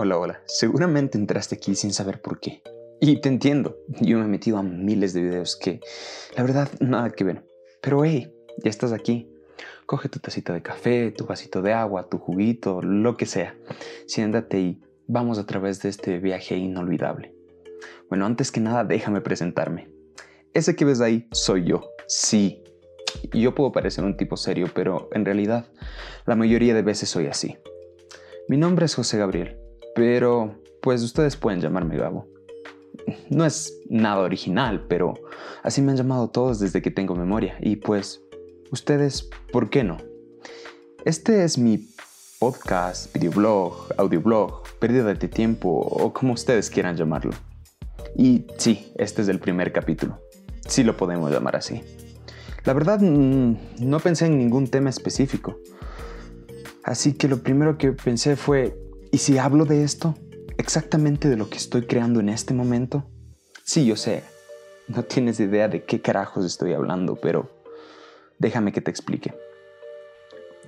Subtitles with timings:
[0.00, 0.42] Hola, hola.
[0.46, 2.62] Seguramente entraste aquí sin saber por qué.
[3.00, 3.78] Y te entiendo.
[4.00, 5.80] Yo me he metido a miles de videos que,
[6.36, 7.44] la verdad, nada que ver.
[7.82, 8.32] Pero hey,
[8.62, 9.28] ya estás aquí.
[9.86, 13.56] Coge tu tacita de café, tu vasito de agua, tu juguito, lo que sea.
[14.06, 17.34] Siéntate y vamos a través de este viaje inolvidable.
[18.08, 19.90] Bueno, antes que nada, déjame presentarme.
[20.54, 21.90] Ese que ves ahí soy yo.
[22.06, 22.62] Sí.
[23.32, 25.66] Yo puedo parecer un tipo serio, pero en realidad,
[26.24, 27.58] la mayoría de veces soy así.
[28.46, 29.58] Mi nombre es José Gabriel
[29.98, 32.28] pero pues ustedes pueden llamarme Gabo.
[33.30, 35.14] No es nada original, pero
[35.64, 37.56] así me han llamado todos desde que tengo memoria.
[37.60, 38.22] Y pues,
[38.70, 39.96] ustedes, ¿por qué no?
[41.04, 41.88] Este es mi
[42.38, 47.32] podcast, videoblog, audioblog, pérdida de tiempo o como ustedes quieran llamarlo.
[48.16, 50.20] Y sí, este es el primer capítulo.
[50.68, 51.82] Sí lo podemos llamar así.
[52.64, 55.58] La verdad, mm, no pensé en ningún tema específico.
[56.84, 58.76] Así que lo primero que pensé fue,
[59.10, 60.14] ¿Y si hablo de esto?
[60.58, 63.04] ¿Exactamente de lo que estoy creando en este momento?
[63.64, 64.22] Sí, yo sé,
[64.86, 67.50] no tienes idea de qué carajos estoy hablando, pero
[68.38, 69.34] déjame que te explique.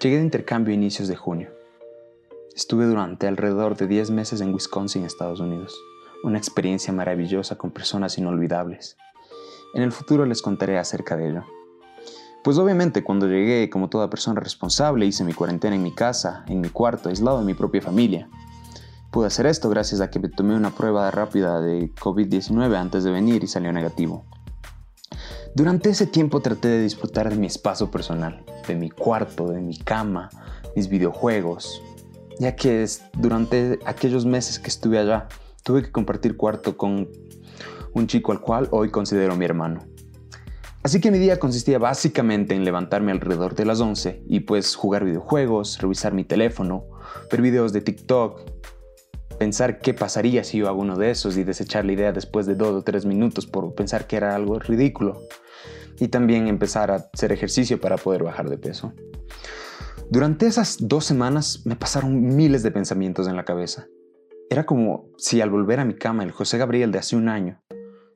[0.00, 1.50] Llegué de intercambio a inicios de junio.
[2.56, 5.78] Estuve durante alrededor de 10 meses en Wisconsin, Estados Unidos.
[6.24, 8.96] Una experiencia maravillosa con personas inolvidables.
[9.74, 11.44] En el futuro les contaré acerca de ello.
[12.42, 16.62] Pues obviamente cuando llegué como toda persona responsable hice mi cuarentena en mi casa, en
[16.62, 18.30] mi cuarto, aislado de mi propia familia.
[19.10, 23.10] Pude hacer esto gracias a que me tomé una prueba rápida de COVID-19 antes de
[23.10, 24.24] venir y salió negativo.
[25.54, 29.76] Durante ese tiempo traté de disfrutar de mi espacio personal, de mi cuarto, de mi
[29.76, 30.30] cama,
[30.74, 31.82] mis videojuegos,
[32.38, 32.86] ya que
[33.18, 35.28] durante aquellos meses que estuve allá
[35.62, 37.10] tuve que compartir cuarto con
[37.92, 39.80] un chico al cual hoy considero mi hermano.
[40.90, 45.04] Así que mi día consistía básicamente en levantarme alrededor de las 11 y pues jugar
[45.04, 46.84] videojuegos, revisar mi teléfono,
[47.30, 48.40] ver videos de TikTok,
[49.38, 52.56] pensar qué pasaría si yo hago uno de esos y desechar la idea después de
[52.56, 55.20] dos o tres minutos por pensar que era algo ridículo.
[56.00, 58.92] Y también empezar a hacer ejercicio para poder bajar de peso.
[60.10, 63.86] Durante esas dos semanas me pasaron miles de pensamientos en la cabeza.
[64.50, 67.62] Era como si al volver a mi cama el José Gabriel de hace un año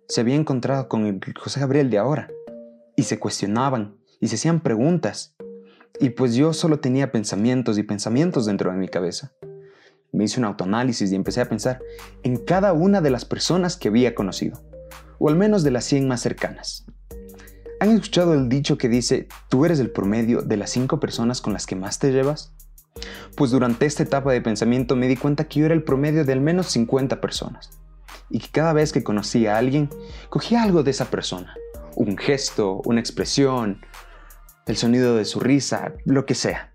[0.08, 2.28] se había encontrado con el José Gabriel de ahora
[2.96, 5.36] y se cuestionaban y se hacían preguntas.
[6.00, 9.32] Y pues yo solo tenía pensamientos y pensamientos dentro de mi cabeza.
[10.12, 11.80] Me hice un autoanálisis y empecé a pensar
[12.22, 14.62] en cada una de las personas que había conocido,
[15.18, 16.86] o al menos de las 100 más cercanas.
[17.80, 21.52] ¿Han escuchado el dicho que dice, tú eres el promedio de las 5 personas con
[21.52, 22.54] las que más te llevas?
[23.36, 26.32] Pues durante esta etapa de pensamiento me di cuenta que yo era el promedio de
[26.32, 27.70] al menos 50 personas,
[28.30, 29.90] y que cada vez que conocía a alguien,
[30.30, 31.54] cogía algo de esa persona,
[31.96, 33.80] un gesto, una expresión,
[34.66, 36.72] el sonido de su risa, lo que sea.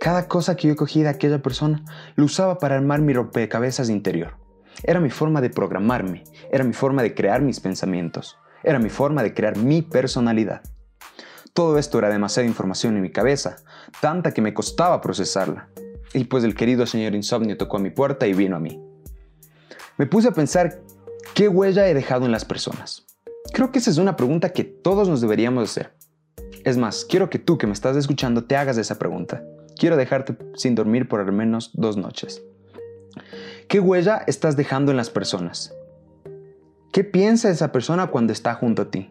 [0.00, 1.84] Cada cosa que yo cogí de aquella persona
[2.14, 4.36] lo usaba para armar mi rompecabezas interior.
[4.82, 9.22] Era mi forma de programarme, era mi forma de crear mis pensamientos, era mi forma
[9.22, 10.62] de crear mi personalidad.
[11.52, 13.56] Todo esto era demasiada información en mi cabeza,
[14.00, 15.68] tanta que me costaba procesarla.
[16.14, 18.80] Y pues el querido señor Insomnio tocó a mi puerta y vino a mí.
[19.96, 20.80] Me puse a pensar
[21.34, 23.07] qué huella he dejado en las personas.
[23.58, 25.92] Creo que esa es una pregunta que todos nos deberíamos hacer.
[26.62, 29.42] Es más, quiero que tú que me estás escuchando te hagas esa pregunta.
[29.76, 32.40] Quiero dejarte sin dormir por al menos dos noches.
[33.66, 35.74] ¿Qué huella estás dejando en las personas?
[36.92, 39.10] ¿Qué piensa esa persona cuando está junto a ti?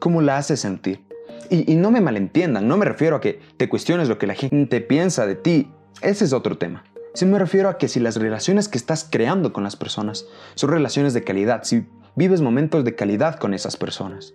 [0.00, 1.04] ¿Cómo la hace sentir?
[1.48, 4.80] Y, no me malentiendan, no me refiero a que te cuestiones lo que la gente
[4.80, 5.70] piensa de ti.
[6.02, 6.82] Ese es otro tema.
[7.14, 10.26] Sí me refiero a que si las relaciones que estás creando con las personas
[10.56, 11.86] son relaciones de calidad, si
[12.16, 14.34] vives momentos de calidad con esas personas.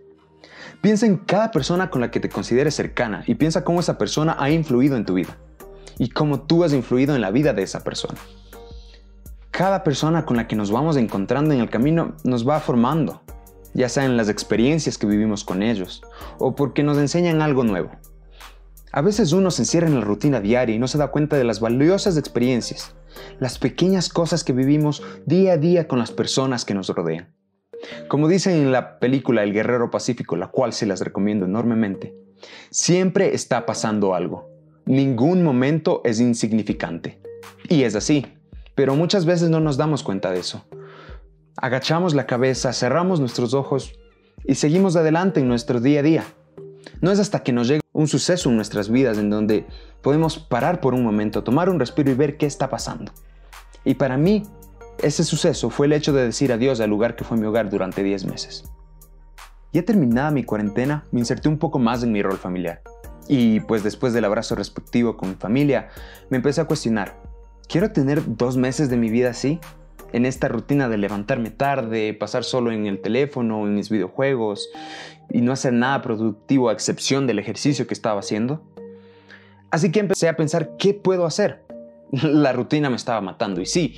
[0.82, 4.38] Piensa en cada persona con la que te consideres cercana y piensa cómo esa persona
[4.40, 5.38] ha influido en tu vida
[5.98, 8.20] y cómo tú has influido en la vida de esa persona.
[9.50, 13.22] Cada persona con la que nos vamos encontrando en el camino nos va formando,
[13.74, 16.02] ya sea en las experiencias que vivimos con ellos
[16.38, 17.92] o porque nos enseñan algo nuevo.
[18.94, 21.46] A veces uno se encierra en la rutina diaria y no se da cuenta de
[21.46, 22.94] las valiosas experiencias,
[23.40, 27.41] las pequeñas cosas que vivimos día a día con las personas que nos rodean.
[28.08, 32.16] Como dicen en la película El Guerrero Pacífico, la cual se las recomiendo enormemente,
[32.70, 34.50] siempre está pasando algo.
[34.86, 37.20] Ningún momento es insignificante.
[37.70, 38.26] Y es así,
[38.76, 40.66] pero muchas veces no nos damos cuenta de eso.
[41.56, 43.94] Agachamos la cabeza, cerramos nuestros ojos
[44.44, 46.24] y seguimos adelante en nuestro día a día.
[47.02, 49.66] No es hasta que nos llega un suceso en nuestras vidas en donde
[50.02, 53.12] podemos parar por un momento, tomar un respiro y ver qué está pasando.
[53.84, 54.44] Y para mí,
[55.00, 58.04] ese suceso fue el hecho de decir adiós al lugar que fue mi hogar durante
[58.04, 58.72] 10 meses.
[59.74, 62.82] Ya terminada mi cuarentena, me inserté un poco más en mi rol familiar.
[63.28, 65.90] Y pues después del abrazo respectivo con mi familia,
[66.30, 67.16] me empecé a cuestionar,
[67.72, 69.62] ¿Quiero tener dos meses de mi vida así?
[70.12, 74.68] En esta rutina de levantarme tarde, pasar solo en el teléfono, en mis videojuegos
[75.30, 78.62] y no hacer nada productivo a excepción del ejercicio que estaba haciendo.
[79.70, 81.64] Así que empecé a pensar, ¿qué puedo hacer?
[82.12, 83.96] La rutina me estaba matando y sí,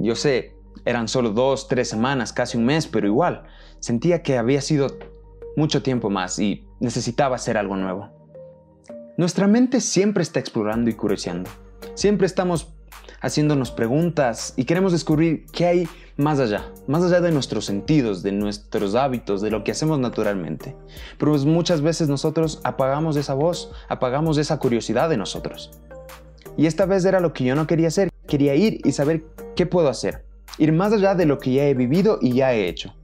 [0.00, 3.44] yo sé, eran solo dos, tres semanas, casi un mes, pero igual,
[3.80, 4.98] sentía que había sido
[5.56, 8.08] mucho tiempo más y necesitaba hacer algo nuevo.
[9.16, 11.50] Nuestra mente siempre está explorando y curioseando.
[11.94, 12.72] Siempre estamos
[13.20, 18.32] haciéndonos preguntas y queremos descubrir qué hay más allá, más allá de nuestros sentidos, de
[18.32, 20.74] nuestros hábitos, de lo que hacemos naturalmente.
[21.18, 25.70] Pero muchas veces nosotros apagamos esa voz, apagamos esa curiosidad de nosotros.
[26.56, 29.24] Y esta vez era lo que yo no quería hacer, quería ir y saber
[29.60, 30.24] qué puedo hacer,
[30.56, 32.94] ir más allá de lo que ya he vivido y ya he hecho.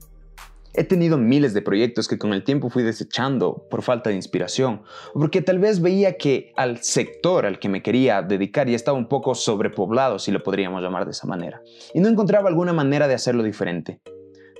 [0.73, 4.81] He tenido miles de proyectos que con el tiempo fui desechando por falta de inspiración,
[5.13, 8.97] o porque tal vez veía que al sector al que me quería dedicar ya estaba
[8.97, 11.61] un poco sobrepoblado, si lo podríamos llamar de esa manera,
[11.93, 14.01] y no encontraba alguna manera de hacerlo diferente.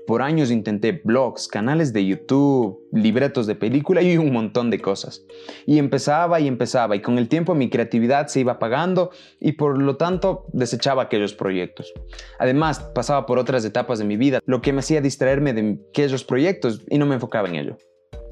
[0.07, 5.25] Por años intenté blogs, canales de YouTube, libretos de película y un montón de cosas.
[5.65, 9.11] Y empezaba y empezaba y con el tiempo mi creatividad se iba apagando
[9.41, 11.93] y por lo tanto desechaba aquellos proyectos.
[12.39, 16.23] Además, pasaba por otras etapas de mi vida, lo que me hacía distraerme de aquellos
[16.23, 17.77] proyectos y no me enfocaba en ello.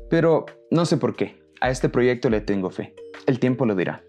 [0.10, 2.96] Pero no sé por qué, a este proyecto le tengo fe.
[3.26, 4.02] El tiempo lo dirá.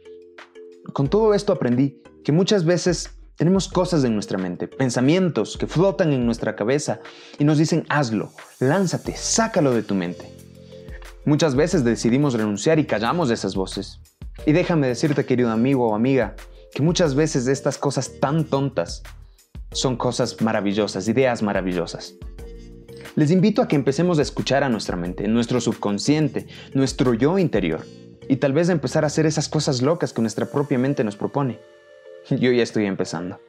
[0.92, 6.12] Con todo esto aprendí que muchas veces tenemos cosas en nuestra mente, pensamientos que flotan
[6.12, 7.00] en nuestra cabeza
[7.38, 10.32] y nos dicen hazlo, lánzate, sácalo de tu mente.
[11.26, 14.00] Muchas veces decidimos renunciar y callamos esas voces.
[14.46, 16.36] Y déjame decirte, querido amigo o amiga,
[16.72, 19.02] que muchas veces estas cosas tan tontas
[19.72, 22.14] son cosas maravillosas, ideas maravillosas.
[23.16, 27.84] Les invito a que empecemos a escuchar a nuestra mente, nuestro subconsciente, nuestro yo interior,
[28.28, 31.16] y tal vez a empezar a hacer esas cosas locas que nuestra propia mente nos
[31.16, 31.58] propone.
[32.30, 33.40] Yo ya estoy empezando.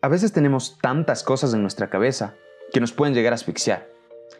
[0.00, 2.34] A veces tenemos tantas cosas en nuestra cabeza
[2.72, 3.88] que nos pueden llegar a asfixiar.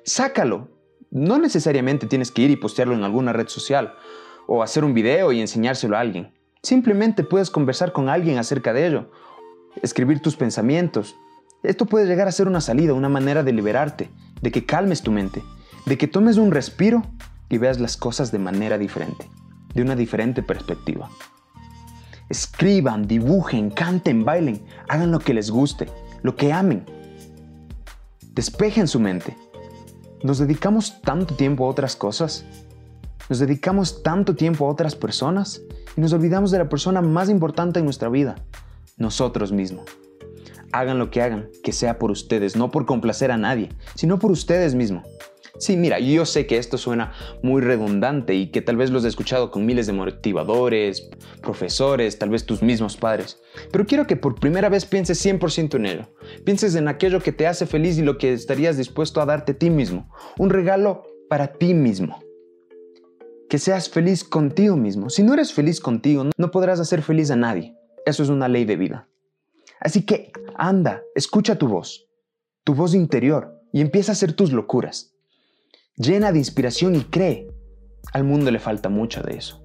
[0.05, 0.69] Sácalo.
[1.10, 3.94] No necesariamente tienes que ir y postearlo en alguna red social
[4.46, 6.34] o hacer un video y enseñárselo a alguien.
[6.62, 9.10] Simplemente puedes conversar con alguien acerca de ello,
[9.82, 11.16] escribir tus pensamientos.
[11.62, 14.10] Esto puede llegar a ser una salida, una manera de liberarte,
[14.43, 15.43] de que calmes tu mente,
[15.87, 17.02] de que tomes un respiro
[17.49, 19.31] y veas las cosas de manera diferente,
[19.75, 21.08] de una diferente perspectiva.
[22.29, 25.87] Escriban, dibujen, canten, bailen, hagan lo que les guste,
[26.23, 26.85] lo que amen.
[28.35, 29.37] Despejen su mente.
[30.23, 32.45] Nos dedicamos tanto tiempo a otras cosas.
[33.29, 35.63] Nos dedicamos tanto tiempo a otras personas
[35.97, 38.37] y nos olvidamos de la persona más importante en nuestra vida,
[38.97, 39.87] nosotros mismos.
[40.73, 44.31] Hagan lo que hagan, que sea por ustedes, no por complacer a nadie, sino por
[44.31, 45.05] ustedes mismos.
[45.58, 47.12] Sí, mira, yo sé que esto suena
[47.43, 51.10] muy redundante y que tal vez lo has escuchado con miles de motivadores,
[51.43, 53.40] profesores, tal vez tus mismos padres,
[53.72, 56.08] pero quiero que por primera vez pienses 100% en ello.
[56.44, 59.58] Pienses en aquello que te hace feliz y lo que estarías dispuesto a darte a
[59.58, 60.08] ti mismo.
[60.38, 62.22] Un regalo para ti mismo.
[63.49, 65.10] Que seas feliz contigo mismo.
[65.10, 67.75] Si no eres feliz contigo, no podrás hacer feliz a nadie.
[68.06, 69.08] Eso es una ley de vida.
[69.81, 72.06] Así que anda, escucha tu voz,
[72.62, 75.18] tu voz interior, y empieza a hacer tus locuras
[75.99, 77.49] llena de inspiración y cree.
[78.12, 79.65] Al mundo le falta mucho de eso.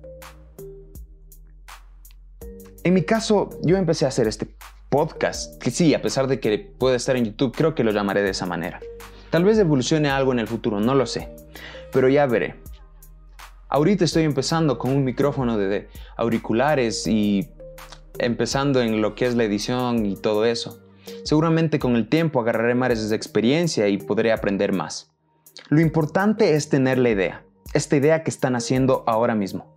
[2.83, 4.55] En mi caso, yo empecé a hacer este
[4.89, 8.21] podcast, que sí, a pesar de que puede estar en YouTube, creo que lo llamaré
[8.21, 8.81] de esa manera.
[9.29, 11.29] Tal vez evolucione algo en el futuro, no lo sé,
[11.91, 12.55] pero ya veré.
[13.69, 17.47] Ahorita estoy empezando con un micrófono de auriculares y
[18.19, 20.83] empezando en lo que es la edición y todo eso.
[21.23, 25.12] Seguramente con el tiempo agarraré más de experiencia y podré aprender más.
[25.69, 27.43] Lo importante es tener la idea,
[27.73, 29.73] esta idea que están haciendo ahora mismo.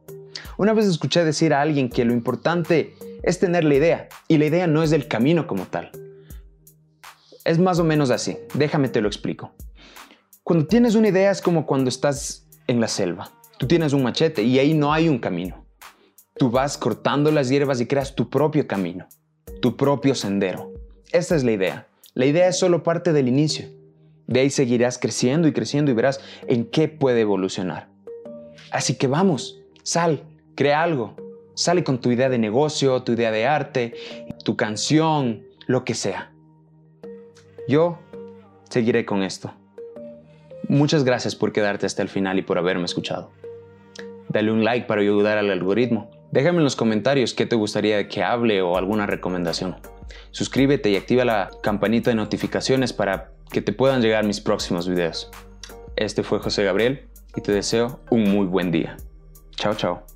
[0.58, 4.46] Una vez escuché decir a alguien que lo importante es tener la idea y la
[4.46, 5.90] idea no es el camino como tal.
[7.44, 9.52] Es más o menos así, déjame te lo explico.
[10.42, 13.32] Cuando tienes una idea es como cuando estás en la selva.
[13.58, 15.66] Tú tienes un machete y ahí no hay un camino.
[16.38, 19.08] Tú vas cortando las hierbas y creas tu propio camino,
[19.60, 20.72] tu propio sendero.
[21.12, 21.88] Esta es la idea.
[22.14, 23.66] La idea es solo parte del inicio.
[24.26, 27.88] De ahí seguirás creciendo y creciendo y verás en qué puede evolucionar.
[28.70, 31.16] Así que vamos, sal, crea algo.
[31.54, 33.94] Sale con tu idea de negocio, tu idea de arte,
[34.44, 36.32] tu canción, lo que sea.
[37.68, 37.98] Yo
[38.68, 39.54] seguiré con esto.
[40.68, 43.30] Muchas gracias por quedarte hasta el final y por haberme escuchado.
[44.28, 46.10] Dale un like para ayudar al algoritmo.
[46.32, 49.76] Déjame en los comentarios qué te gustaría que hable o alguna recomendación.
[50.30, 55.30] Suscríbete y activa la campanita de notificaciones para que te puedan llegar mis próximos videos.
[55.96, 58.96] Este fue José Gabriel y te deseo un muy buen día.
[59.56, 60.15] Chao, chao.